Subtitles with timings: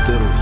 [0.00, 0.39] Інтерв'ю.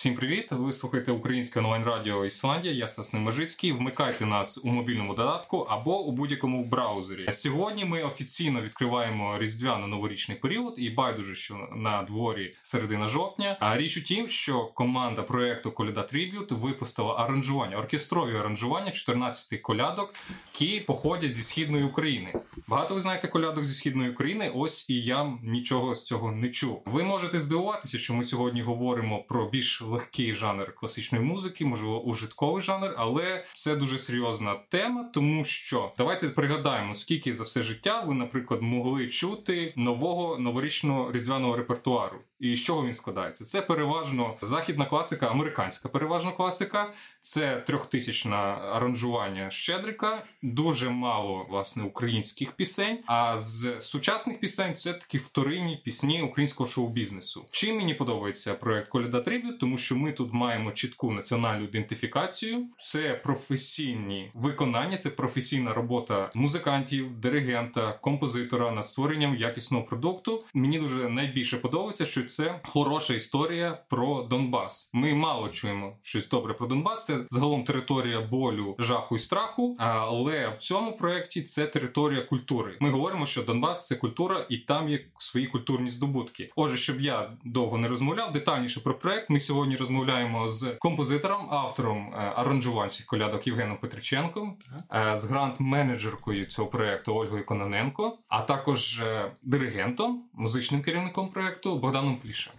[0.00, 0.52] Всім привіт!
[0.52, 2.74] Ви слухаєте українське онлайн радіо Ісландія.
[2.74, 3.72] Я Сасний Межицький.
[3.72, 7.32] Вмикайте нас у мобільному додатку або у будь-якому браузері.
[7.32, 13.56] Сьогодні ми офіційно відкриваємо різдвяно-новорічний період, і байдуже, що на дворі середина жовтня.
[13.60, 20.14] А річ у тім, що команда проекту Коляда Триб'ют випустила аранжування, оркестрові аранжування 14 колядок,
[20.60, 22.32] які походять зі східної України.
[22.66, 24.52] Багато ви знаєте колядок зі східної України.
[24.54, 26.82] Ось і я нічого з цього не чув.
[26.86, 32.62] Ви можете здивуватися, що ми сьогодні говоримо про більш легкий жанр класичної музики, можливо, ужитковий
[32.62, 38.14] жанр, але це дуже серйозна тема, тому що давайте пригадаємо, скільки за все життя ви,
[38.14, 42.18] наприклад, могли чути нового новорічного різдвяного репертуару.
[42.40, 43.44] І з чого він складається?
[43.44, 52.52] Це переважно західна класика, американська переважно класика, це трьохтисячне аранжування Щедрика, дуже мало власне українських
[52.52, 52.98] пісень.
[53.06, 57.46] А з сучасних пісень це такі вторинні пісні українського шоу-бізнесу.
[57.50, 63.14] Чим мені подобається проект Коляда Трибют, тому що ми тут маємо чітку національну ідентифікацію, це
[63.14, 70.44] професійні виконання, це професійна робота музикантів, диригента, композитора над створенням якісного продукту.
[70.54, 74.90] Мені дуже найбільше подобається, що це хороша історія про Донбас.
[74.92, 77.04] Ми мало чуємо щось добре про Донбас.
[77.04, 79.76] Це загалом територія болю, жаху і страху.
[79.78, 82.76] Але в цьому проєкті це територія культури.
[82.80, 86.48] Ми говоримо, що Донбас це культура, і там є свої культурні здобутки.
[86.56, 89.30] Отже, щоб я довго не розмовляв, детальніше про проект.
[89.30, 94.56] Ми сьогодні розмовляємо з композитором, автором е, аранжувань цих колядок Євгеном Петриченком,
[94.94, 102.16] е, з грант-менеджеркою цього проекту Ольгою Кононенко, а також е, диригентом, музичним керівником проекту Богданом
[102.16, 102.52] Плішем.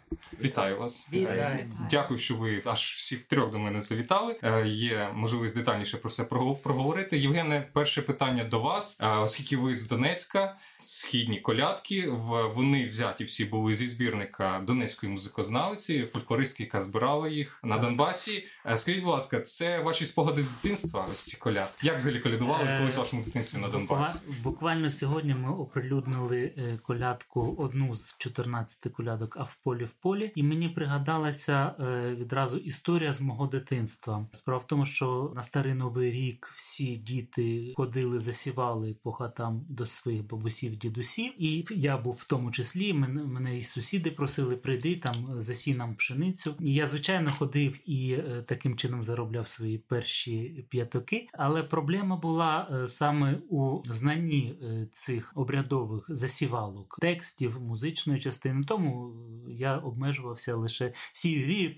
[0.44, 1.10] Вітаю вас!
[1.14, 1.72] Вітаю.
[1.90, 4.36] Дякую, що ви аж всі втрьох до мене завітали.
[4.66, 6.24] Є можливість детальніше про це
[6.64, 7.18] проговорити.
[7.18, 12.10] Євгене, перше питання до вас, оскільки ви з Донецька, східні колядки,
[12.56, 18.48] вони взяті всі були зі збірника Донецької музикознавиці, фольклористки, яка збирала їх на Донбасі.
[18.76, 21.08] Скажіть, будь ласка, це ваші спогади з дитинства?
[21.12, 21.80] Ось ці коляд?
[21.82, 24.20] Як взагалі колядували Е, колись в вашому дитинстві на Донбасі?
[24.44, 30.32] Буквально сьогодні ми оприлюднили е, колядку одну з 14 колядок, а в полі в полі,
[30.36, 34.28] і мені пригадалася е, відразу історія з мого дитинства.
[34.32, 39.86] Справа в тому, що на старий новий рік всі діти ходили, засівали по хатам до
[39.86, 42.94] своїх бабусів, дідусів, і я був в тому числі.
[42.94, 46.56] Мене, мене і сусіди просили прийди там засій нам пшеницю.
[46.60, 51.28] І я звичайно ходив і е, таким чином заробляв свої перші п'ятоки.
[51.34, 54.56] Але проблема була е, саме у знанні
[54.92, 58.64] цих обрядових засівалок, текстів, музичної частини.
[58.68, 59.14] Тому
[59.50, 61.76] я обмежувався лише сію,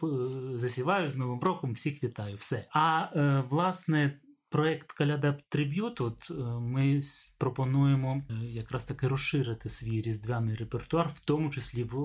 [0.55, 2.35] засіваю з новим роком, всіх вітаю.
[2.35, 2.65] Все.
[2.73, 4.19] А власне.
[4.53, 7.01] Проект Каляда Триб'ют, от ми
[7.37, 11.97] пропонуємо якраз таки розширити свій різдвяний репертуар, в тому числі в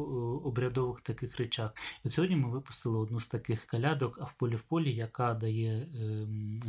[0.47, 1.75] обрядових таких речах.
[2.04, 5.88] І сьогодні ми випустили одну з таких калядок, а в полі в полі, яка дає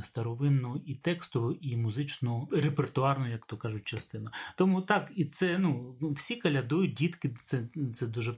[0.03, 4.29] старовинну і текстову, і музичну репертуарну, як то кажуть, частину.
[4.57, 8.33] Тому так, і це ну всі калядують, дітки це це дуже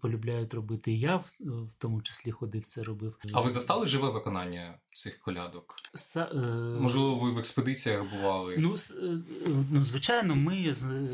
[0.00, 0.92] полюбляють робити.
[0.92, 3.18] І я в, в тому числі ходив це робив.
[3.32, 5.74] А ви застали живе виконання цих колядок?
[5.94, 6.75] Са, е...
[6.80, 8.56] Можливо, ви в експедиціях бували?
[8.58, 8.74] Ну,
[9.70, 11.08] ну звичайно, ми з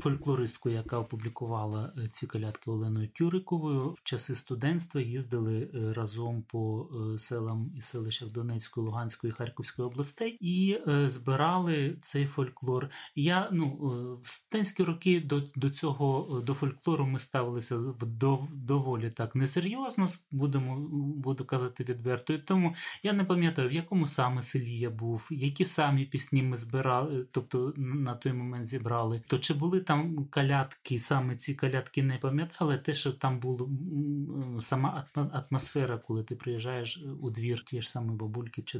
[0.00, 7.82] фольклористкою, яка опублікувала ці колядки Оленою Тюриковою, в часи студентства їздили разом по селам і
[7.82, 12.90] селищах Донецької, Луганської, Харківської областей і збирали цей фольклор.
[13.14, 13.66] Я ну
[14.22, 20.08] в студентські роки до до цього до фольклору ми ставилися дов, доволі так несерйозно.
[20.30, 20.76] Будемо
[21.16, 22.32] буду казати відверто.
[22.32, 26.56] І Тому я не пам'ятаю, в якому саме селі я був, які самі пісні ми
[26.56, 29.22] збирали, тобто на той момент зібрали.
[29.26, 33.68] То чи були там калятки, саме ці калятки не пам'ятали, те, що там була
[34.60, 38.78] сама атмосфера, коли ти приїжджаєш у двір, ті ж самі бабульки чи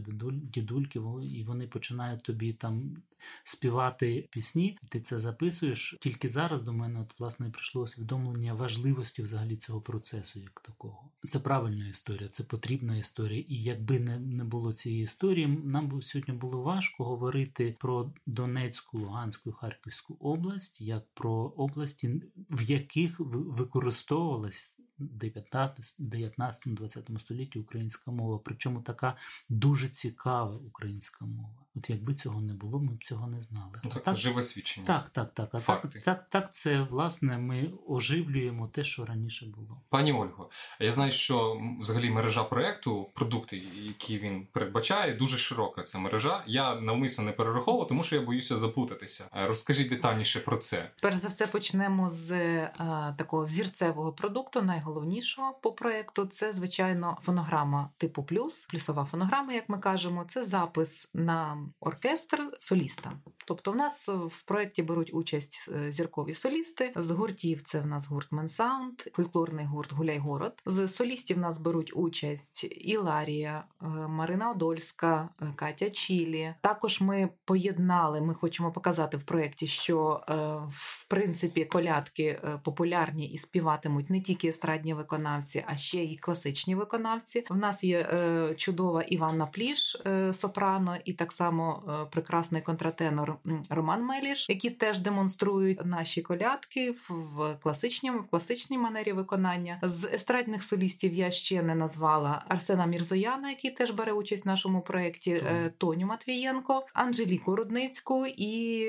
[0.55, 2.97] дідульки, і вони починають тобі там
[3.44, 4.78] співати пісні.
[4.88, 5.96] Ти це записуєш.
[6.00, 11.10] Тільки зараз до мене от власне прийшло усвідомлення важливості взагалі цього процесу, як такого.
[11.28, 13.44] Це правильна історія, це потрібна історія.
[13.48, 18.98] І якби не, не було цієї історії, нам би сьогодні було важко говорити про Донецьку,
[18.98, 29.16] Луганську, Харківську область як про області, в яких використовувалась 19-20 столітті українська мова, причому така
[29.48, 31.64] дуже цікава українська мова.
[31.76, 33.80] От якби цього не було, ми б цього не знали.
[33.84, 34.86] Ну, так, так, живе свідчення.
[34.86, 35.48] так, так, так.
[35.53, 35.88] А Факти.
[35.88, 39.80] так, так, так, це власне ми оживлюємо те, що раніше було.
[39.88, 40.50] Пані Ольго,
[40.80, 45.82] я знаю, що взагалі мережа проекту, продукти, які він передбачає, дуже широка.
[45.82, 46.42] Ця мережа.
[46.47, 49.28] Я навмисно не перераховував, тому що я боюся заплутатися.
[49.36, 50.91] Е, Розкажіть детальніше про це.
[51.03, 52.71] Перш за все почнемо з е,
[53.18, 56.26] такого взірцевого продукту, найголовнішого по проекту.
[56.26, 60.24] Це звичайно фонограма типу плюс, плюсова фонограма, як ми кажемо.
[60.28, 63.12] Це запис на оркестр соліста.
[63.47, 66.92] Тобто, в нас в проєкті беруть участь е, зіркові солісти.
[66.97, 70.62] З гуртів це в нас гурт Менсаунд, фольклорний гурт Гуляйгород.
[70.66, 76.54] З солістів в нас беруть участь Іларія, е, Марина Одольська, е, Катя Чілі.
[76.62, 78.21] Також ми поєднали.
[78.21, 80.34] Ми хочемо показати в проєкті, що е,
[80.71, 86.74] в принципі колядки е, популярні і співатимуть не тільки естрадні виконавці, а ще й класичні
[86.74, 87.44] виконавці.
[87.50, 93.36] В нас є е, чудова Іванна Пліш, е, сопрано, і так само е, прекрасний контратенор
[93.71, 99.78] Роман Меліш, які теж демонструють наші колядки в- класичній, в класичній манері виконання.
[99.83, 104.80] З естрадних солістів я ще не назвала Арсена Мірзояна, який теж бере участь в нашому
[104.80, 108.84] проєкті, е, Тоню Матвієнко, Анжеліку Рудницьку і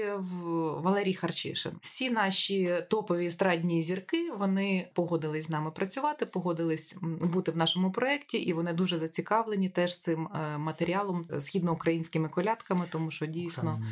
[0.77, 1.71] Валерій Харчишин.
[1.81, 8.37] Всі наші топові естрадні зірки вони погодились з нами працювати, погодились бути в нашому проєкті,
[8.37, 12.48] і вони дуже зацікавлені теж цим е, матеріалом східноукраїнськими колядками,
[12.91, 13.83] тому що дійсно.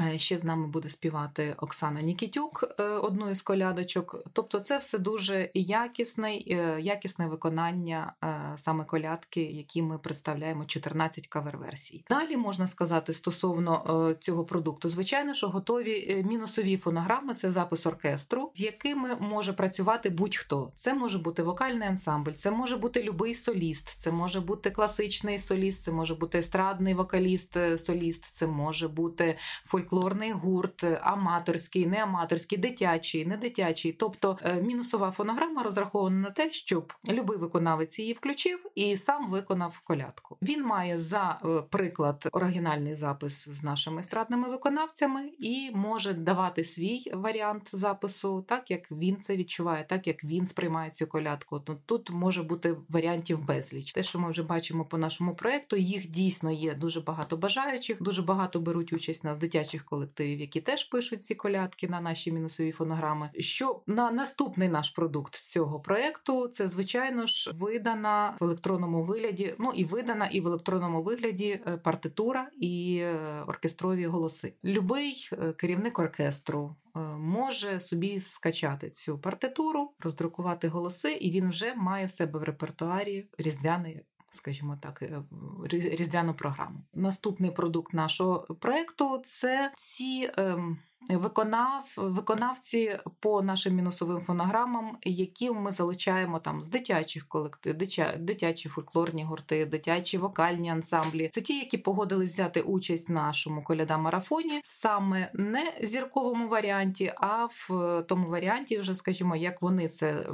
[0.00, 4.24] Е, Ще з нами буде співати Оксана Нікітюк, е, одну із колядочок.
[4.32, 8.12] Тобто, це все дуже якісне, е, якісне виконання
[8.56, 12.04] саме колядки, які ми представляємо 14 кавер-версій.
[12.10, 18.60] Далі можна сказати стосовно цього продукту, звичайно, що готові мінусові фонограми це запис оркестру, з
[18.60, 20.72] якими може працювати будь-хто.
[20.76, 25.84] Це може бути вокальний ансамбль, це може бути любий соліст, це може бути класичний соліст,
[25.84, 29.81] це може бути естрадний вокаліст, соліст, це може бути фольклорний
[30.32, 33.92] гурт, аматорський, не аматорський, дитячий, не дитячий.
[33.92, 39.80] Тобто е, мінусова фонограма розрахована на те, щоб любий виконавець її включив і сам виконав
[39.84, 40.36] колядку.
[40.42, 47.12] Він має за е, приклад оригінальний запис з нашими естрадними виконавцями і може давати свій
[47.14, 51.60] варіант запису, так як він це відчуває, так як він сприймає цю колядку.
[51.86, 53.92] Тут може бути варіантів безліч.
[53.92, 58.22] Те, що ми вже бачимо по нашому проекту, їх дійсно є дуже багато бажаючих, дуже
[58.22, 59.38] багато беруть участь на з
[59.72, 63.30] дитячих колективів, які теж пишуть ці колядки на наші мінусові фонограми.
[63.38, 69.54] Що на наступний наш продукт цього проекту, це звичайно ж видана в електронному вигляді.
[69.58, 74.54] Ну і видана, і в електронному вигляді е, партитура і е, оркестрові голоси.
[74.64, 76.76] Любий е, керівник оркестру.
[77.18, 83.28] Може собі скачати цю партитуру, роздрукувати голоси, і він вже має в себе в репертуарі
[83.38, 84.00] різдвяний
[84.32, 85.22] скажімо так, е,
[85.70, 86.78] різдвяну програму.
[86.94, 90.30] Наступний продукт нашого проекту це ці.
[90.36, 98.14] ем, Виконав виконавці по нашим мінусовим фонограмам, які ми залучаємо там з дитячих колективів, дитя,
[98.18, 101.30] дитячі фольклорні гурти, дитячі вокальні ансамблі.
[101.34, 107.44] Це ті, які погодились взяти участь в нашому коляда марафоні, саме не зірковому варіанті, а
[107.44, 110.26] в тому варіанті, вже скажімо, як вони це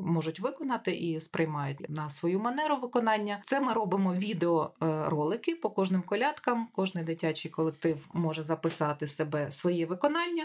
[0.00, 3.42] можуть виконати і сприймають на свою манеру виконання.
[3.46, 6.68] Це ми робимо відеоролики по кожним колядкам.
[6.74, 9.99] Кожний дитячий колектив може записати себе своє виконання.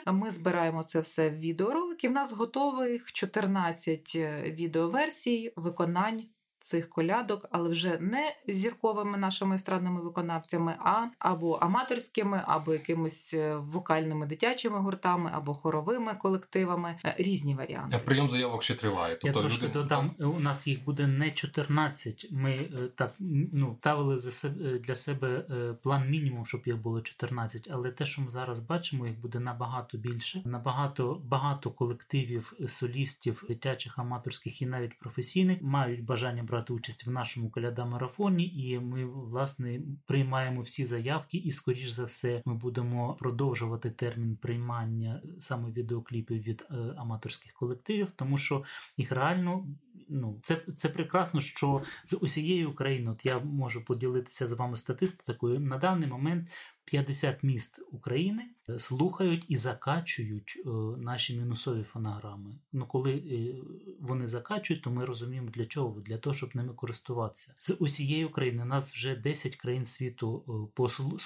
[0.06, 2.10] Ми збираємо це все в відеоролики.
[2.10, 6.22] В нас готових 14 відеоверсій виконань.
[6.66, 13.56] Цих колядок, але вже не зірковими нашими естрадними виконавцями, а або аматорськими, або якимись е,
[13.56, 16.96] вокальними дитячими гуртами, або хоровими колективами.
[17.06, 17.98] Е, Різні варіанти.
[17.98, 19.14] Е, Прийом заявок ще триває.
[19.14, 22.28] Я Тобто трошки люди додам, у нас їх буде не 14.
[22.32, 25.46] Ми так ну ставили за себе для себе
[25.84, 29.98] план мінімум, щоб їх було 14, але те, що ми зараз бачимо, їх буде набагато
[29.98, 30.42] більше.
[30.46, 37.50] Набагато багато колективів солістів, дитячих, аматорських і навіть професійних мають бажання брати участь в нашому
[37.50, 43.90] коляда марафоні, і ми власне приймаємо всі заявки, і скоріш за все ми будемо продовжувати
[43.90, 48.64] термін приймання саме відеокліпів від е, аматорських колективів, тому що
[48.98, 49.68] їх реально
[50.10, 55.60] ну це, це прекрасно, що з усієї України, от я можу поділитися з вами статистикою.
[55.60, 56.50] На даний момент
[56.86, 58.44] 50 міст України
[58.78, 62.56] слухають і закачують е, наші мінусові фонограми.
[62.74, 63.56] Ну, коли е,
[64.00, 66.00] вони закачують, то ми розуміємо для чого?
[66.02, 67.54] Для того, щоб ними користуватися.
[67.60, 71.20] З усієї України нас вже 10 країн світу е, послу-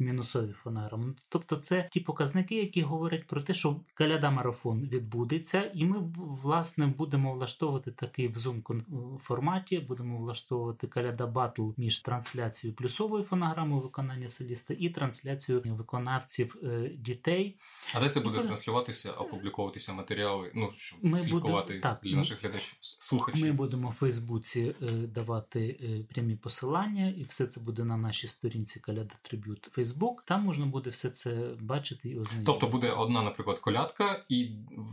[0.00, 1.04] мінусові фонограми.
[1.06, 6.12] Ну, Тобто, це ті показники, які говорять про те, що коляда марафон відбудеться, і ми
[6.16, 13.80] власне будемо влаштовувати такий в кон- форматі, будемо влаштовувати коляда батл між трансляцією плюсової фонограми
[13.80, 16.56] виконання соліста і трансляцію виконавців
[16.98, 17.56] дітей.
[17.94, 20.50] А де це буде кожен- транслюватися, опубліковуватися матеріали?
[20.54, 23.44] Ну щоб Ми слідкувати будемо- так, для наших глядачів, слухачів.
[23.46, 28.28] Ми будемо в Фейсбуці е, давати е, прямі посилання, і все це буде на нашій
[28.28, 30.22] сторінці Каляда Триб'ют Фейсбук.
[30.26, 32.44] Там можна буде все це бачити і ознайомитися.
[32.46, 34.44] Тобто буде одна, наприклад, колядка і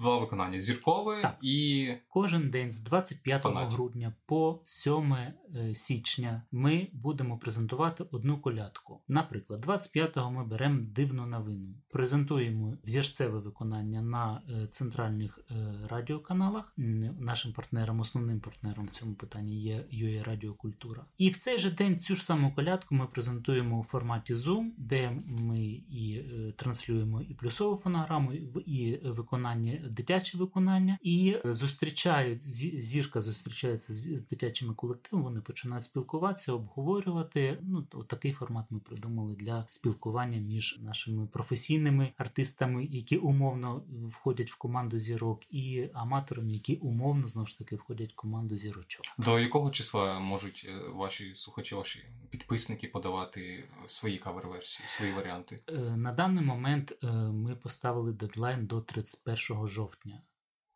[0.02, 1.38] два виконання зіркове Так.
[1.42, 3.70] і Кожен день з 25 Фанатів.
[3.74, 9.02] грудня по 7 е, січня ми будемо презентувати одну колядку.
[9.08, 15.54] Наприклад, 25-го ми беремо дивну новину, презентуємо взірцеве виконання на е, центральних е,
[15.90, 16.74] радіоканалах.
[17.20, 21.06] Нашим партнером, основним партнером в цьому питанні є UA Радіокультура.
[21.18, 25.12] І в цей же день цю ж саму колядку ми презентуємо у форматі Zoom, де
[25.28, 28.34] ми і е, транслюємо і плюсову фонограму,
[28.66, 32.50] і виконання, дитяче виконання, і зустрічають
[32.84, 35.24] зірка зустрічається з, дитячими колективами.
[35.24, 37.58] Вони починають спілкуватися, обговорювати.
[37.62, 41.28] Ну такий формат ми придумали для спілкування між нашими
[41.62, 47.76] професійними артистами, які умовно входять в команду зірок, і аматорами, які умовно знову ж таки
[47.76, 49.02] входять в команду зірочок.
[49.18, 55.60] до якого числа можуть е, ваші слухачі, ваші підписники подавати свої кавер-версії, свої варіанти?
[55.70, 60.22] Е, На даний момент е, ми поставили дедлайн до 31 жовтня.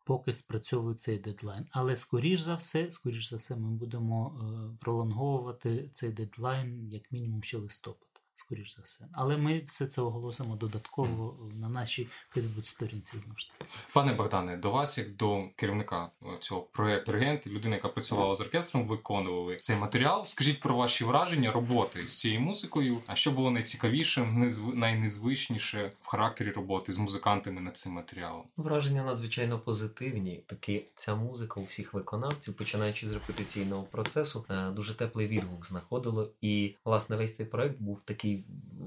[0.04, 1.66] Поки спрацьовує цей дедлайн.
[1.70, 7.42] Але скоріш за все, скоріш за все, ми будемо е, пролонговувати цей дедлайн як мінімум
[7.42, 8.08] ще листопад.
[8.36, 9.04] Скоріш за все.
[9.12, 13.70] Але ми все це оголосимо додатково на нашій Фейсбук-сторінці знову ж таки.
[13.92, 18.40] Пане Богдане, до вас, як до керівника е, цього проєкту Регент, людина, яка працювала з
[18.40, 20.24] оркестром, виконували цей матеріал.
[20.24, 23.02] Скажіть про ваші враження роботи з цією музикою.
[23.06, 24.74] А що було найцікавішим, незв...
[24.74, 28.44] найнезвичніше в характері роботи з музикантами над цим матеріалом?
[28.56, 30.44] Враження надзвичайно позитивні.
[30.46, 36.30] Таки ця музика у всіх виконавців, починаючи з репетиційного процесу, е, дуже теплий відгук знаходило.
[36.40, 38.25] І власне весь цей проект був такий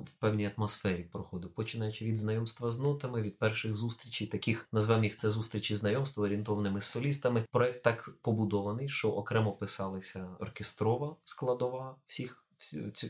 [0.06, 5.16] в певній атмосфері проходив, починаючи від знайомства з нотами, від перших зустрічей, таких назвемо їх
[5.16, 7.46] це зустрічі знайомства орієнтованими з солістами.
[7.52, 12.44] Проект так побудований, що окремо писалися оркестрова складова всіх.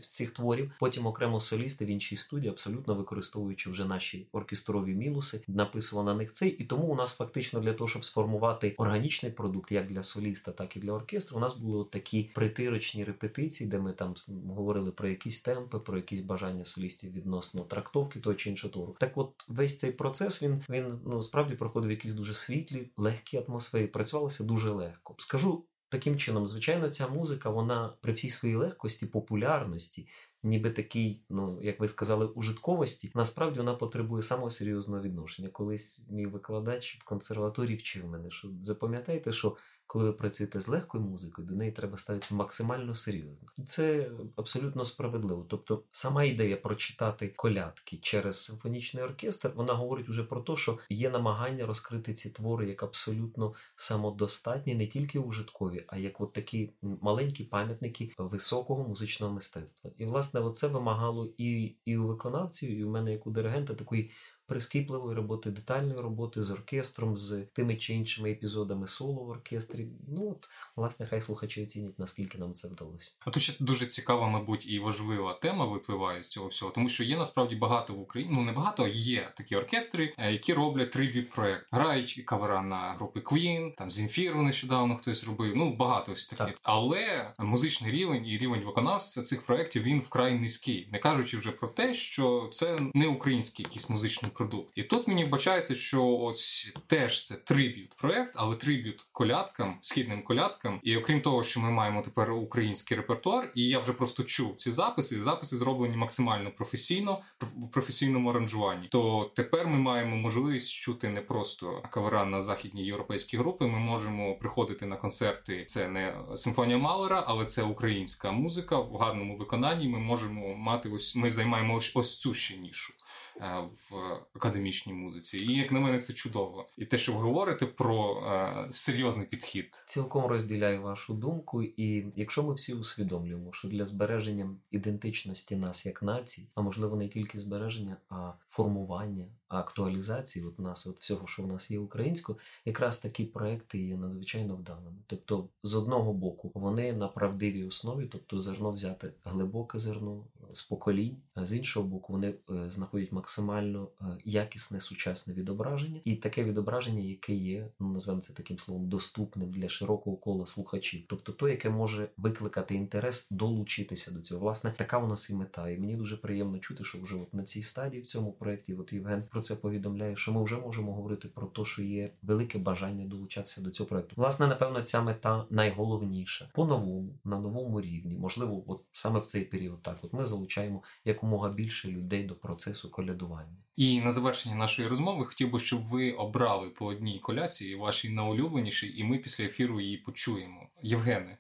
[0.10, 6.06] Цих творів, потім окремо солісти в іншій студії, абсолютно використовуючи вже наші оркестрові мінуси, написував
[6.06, 6.50] на них цей.
[6.50, 10.76] І тому у нас фактично для того, щоб сформувати органічний продукт, як для соліста, так
[10.76, 14.16] і для оркестру, у нас були от такі притирочні репетиції, де ми там
[14.48, 18.96] говорили про якісь темпи, про якісь бажання солістів відносно трактовки того чи іншого твору.
[19.00, 23.88] Так, от весь цей процес він він ну справді проходив якісь дуже світлі, легкі атмосфері.
[23.88, 25.16] Працювалося дуже легко.
[25.18, 25.64] Скажу.
[25.90, 30.08] Таким чином, звичайно, ця музика, вона при всій своїй легкості, популярності,
[30.44, 35.50] ніби такий, ну як ви сказали, ужитковості, насправді вона потребує самого серйозного відношення.
[35.50, 39.58] Колись мій викладач в консерваторії вчив мене, що запам'ятайте, що
[39.90, 43.48] коли ви працюєте з легкою музикою, до неї треба ставитися максимально серйозно.
[43.58, 45.46] І це абсолютно справедливо.
[45.50, 51.10] Тобто, сама ідея прочитати колядки через симфонічний оркестр, вона говорить уже про те, що є
[51.10, 57.44] намагання розкрити ці твори як абсолютно самодостатні, не тільки ужиткові, а як от такі маленькі
[57.44, 59.92] пам'ятники високого музичного мистецтва.
[59.98, 64.12] І власне, оце вимагало і, і у виконавців, і у мене як у диригента такої.
[64.50, 69.88] Прискіпливої роботи, детальної роботи з оркестром, з тими чи іншими епізодами соло в оркестрі.
[70.08, 73.12] Ну от, власне, хай слухачі оцінять, наскільки нам це вдалося.
[73.20, 77.04] А тут ще дуже цікава, мабуть, і важлива тема випливає з цього всього, тому що
[77.04, 78.34] є насправді багато в Україні.
[78.36, 81.68] Ну не багато, є такі оркестри, е, які роблять триб'ют проект.
[81.72, 85.54] Грають кавера на групи Queen, там Земфіру нещодавно хтось робив.
[85.56, 86.48] Ну багато ось таких.
[86.48, 86.60] Так.
[86.64, 91.68] Але музичний рівень і рівень виконавця цих проєктів він вкрай низький, не кажучи вже про
[91.68, 94.72] те, що це не український якийсь музичний продукт.
[94.76, 100.80] І тут мені вбачається, що ось теж це триб'ют проект, але триб'ют колядкам, східним колядкам.
[100.84, 104.72] І окрім того, що ми маємо тепер український репертуар, і я вже просто чув ці
[104.72, 105.22] записи.
[105.22, 108.88] Записи зроблені максимально професійно в професійному аранжуванні.
[108.88, 113.68] То тепер ми маємо можливість чути не просто кавера на західні європейські групи.
[113.68, 115.66] Ми можемо приходити на концерти.
[115.66, 119.88] Це не симфонія Малера, але це українська музика в гарному виконанні.
[119.88, 122.94] Ми можемо мати ось ми займаємо ось, ось цю ще нішу
[123.40, 123.94] в
[124.34, 125.38] академічній музиці.
[125.38, 126.70] І як на мене, це чудово.
[126.78, 129.84] І те, що ви говорите про е, серйозний підхід.
[129.86, 136.04] Цілком розділяю вашу думку, і якщо ми всі усвідомлюємо, що для збереження ідентичності нас як
[136.04, 141.48] нації, а можливо не тільки збереження, а формування, актуалізації от нас, от всього, що в
[141.48, 144.98] нас є українською, якраз такі проекти є надзвичайно вдалими.
[145.08, 151.18] Тобто, з одного боку, вони на правдивій основі, тобто зерно взяти глибоке зерно, з поколінь.
[151.36, 157.02] А з іншого боку, вони е, знаходять максимально е, якісне сучасне відображення, і таке відображення,
[157.02, 161.70] яке є, ну називаємо це таким словом, доступним для широкого кола слухачів, тобто то, яке
[161.70, 164.42] може викликати інтерес, долучитися до цього.
[164.42, 165.70] Власне, така у нас і мета.
[165.70, 168.94] І мені дуже приємно чути, що вже от на цій стадії в цьому проєкті, от
[168.94, 173.06] Євген про це повідомляє, що ми вже можемо говорити про те, що є велике бажання
[173.06, 174.14] долучатися до цього проєкту.
[174.18, 178.16] Власне, напевно, ця мета найголовніша по-новому, на новому рівні.
[178.16, 179.98] Можливо, от саме в цей період так.
[180.02, 183.58] От ми залучаємо якомога більше людей до процесу колядування.
[183.76, 188.98] І на завершення нашої розмови хотів би, щоб ви обрали по одній коляції вашій найулюбленішій,
[188.98, 190.70] і ми після ефіру її почуємо.
[190.84, 191.38] Євгене.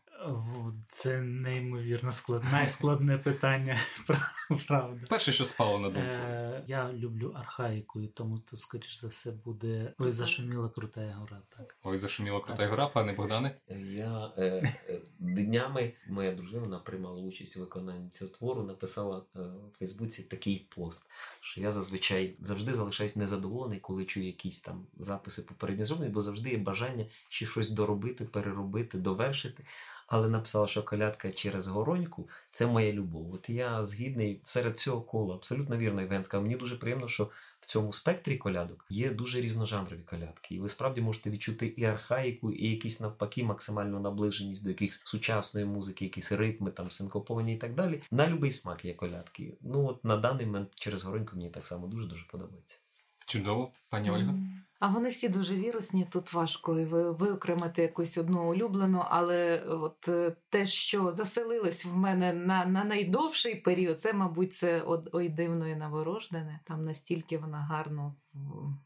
[0.90, 3.78] Це неймовірно складне складне питання.
[4.68, 5.08] Правда.
[5.10, 6.10] Перше, що спало на думку.
[6.10, 11.42] Е, Я люблю архаїку, і тому то, скоріш за все, буде ой, зашуміла крута гора.
[11.58, 11.78] Так.
[11.84, 13.56] Ой, зашуміла крута гора, пане Богдане.
[13.94, 19.40] Я е, е, днями моя дружина вона приймала участь у виконанні цього твору, написала е,
[19.40, 21.10] у Фейсбуці такий пост,
[21.40, 26.50] що я зазвичай завжди залишаюсь незадоволений, коли чую якісь там записи попередньо зроблені, бо завжди
[26.50, 29.64] є бажання ще щось доробити, переробити, довершити.
[30.10, 33.34] Але написала, що колядка через гороньку це моя любов.
[33.34, 36.44] От я згідний серед всього кола, абсолютно вірно, Євген сказав.
[36.44, 40.56] Мені дуже приємно, що в цьому спектрі колядок є дуже різножанрові колядки.
[40.56, 45.66] І ви справді можете відчути і архаїку, і якісь навпаки максимальну наближеність до якихось сучасної
[45.66, 48.02] музики, якісь ритми, там синкоповані і так далі.
[48.12, 49.58] На любий смак є колядки.
[49.62, 52.78] Ну от на даний момент через гороньку мені так само дуже дуже подобається.
[53.26, 54.34] Чудово, пані Ольга.
[54.80, 56.08] А вони всі дуже вірусні.
[56.12, 56.74] Тут важко
[57.20, 63.56] виокремити якусь одну улюблену, але от е, те, що заселилось в мене на на найдовший
[63.56, 66.60] період, це, мабуть, це ой дивно і наворождене.
[66.64, 68.16] Там настільки вона гарно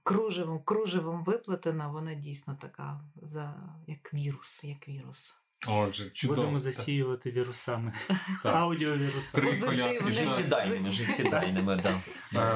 [0.03, 3.55] кружевом, кружевом виплетена, вона дійсно така за
[3.87, 5.35] як вірус, як вірус.
[5.67, 6.41] Отже, чудово.
[6.41, 7.93] Будемо засіювати вірусами.
[8.43, 9.51] Аудіовірусами.
[9.51, 10.11] Три колядки.
[10.11, 12.01] Життєдайними, життєдайними, да.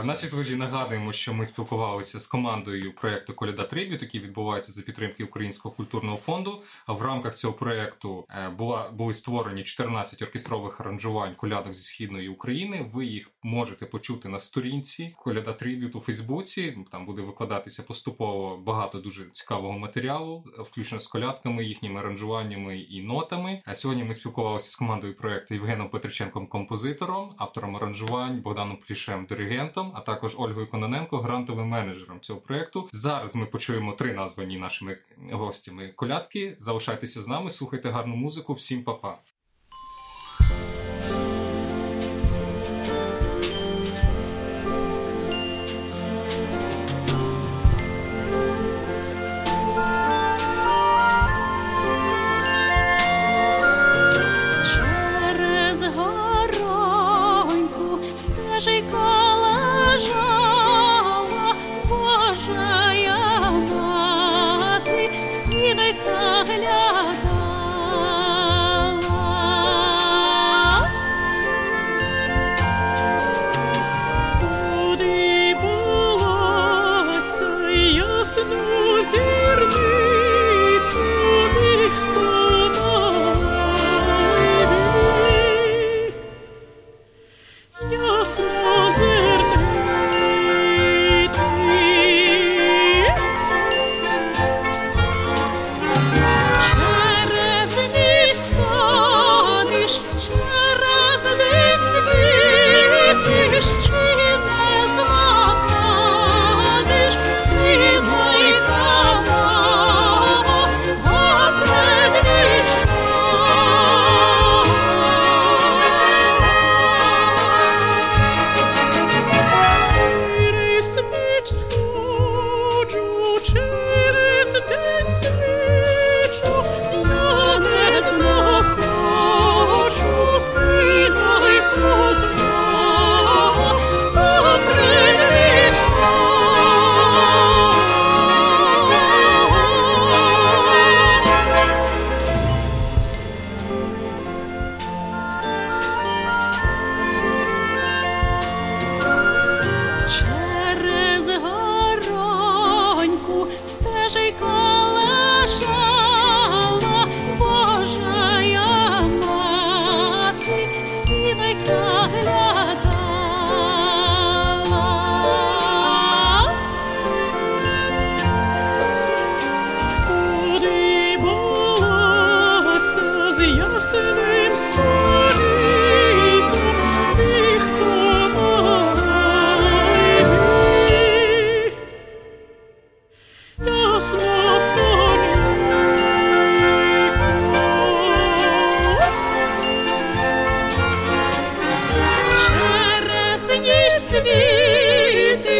[0.01, 4.81] В нашій згоді нагадуємо, що ми спілкувалися з командою проєкту Коляда Трибют, який відбувається за
[4.81, 6.63] підтримки Українського культурного фонду.
[6.87, 8.49] В рамках цього проєкту е,
[8.91, 12.89] були створені 14 оркестрових аранжувань колядок зі східної України.
[12.93, 16.77] Ви їх можете почути на сторінці Коляда Трибют у Фейсбуці.
[16.91, 23.61] Там буде викладатися поступово багато дуже цікавого матеріалу, включно з колядками, їхніми аранжуваннями і нотами.
[23.65, 29.91] А сьогодні ми спілкувалися з командою проєкту Євгеном Петриченком, композитором, автором аранжувань, Богданом Плішем, диригентом,
[29.95, 32.89] а також Ольгою Кононенко, грантовим менеджером цього проєкту.
[32.91, 34.97] Зараз ми почуємо три названі нашими
[35.31, 36.55] гостями колядки.
[36.59, 38.53] Залишайтеся з нами, слухайте гарну музику.
[38.53, 39.17] Всім па-па!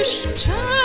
[0.08, 0.77] 是这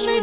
[0.00, 0.20] летючи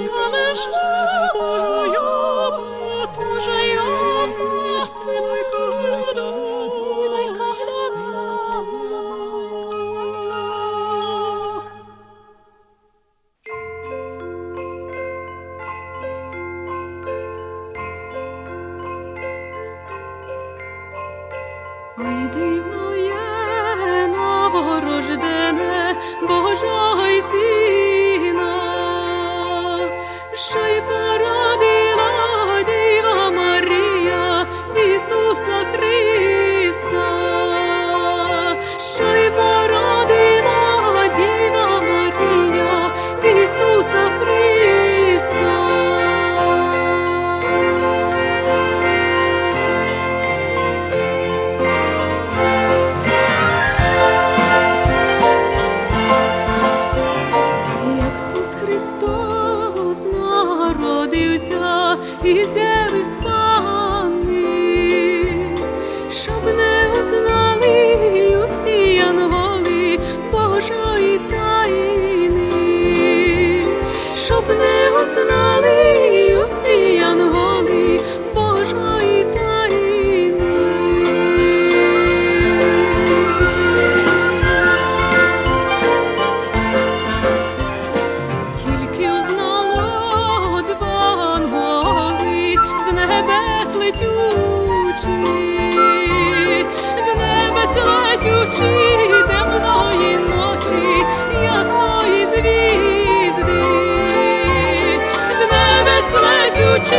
[106.83, 106.91] з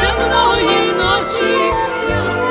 [0.00, 1.72] темної ночі,
[2.10, 2.41] ясної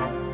[0.00, 0.29] Bye.